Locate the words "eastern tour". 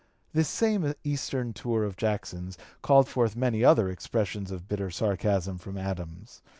1.03-1.83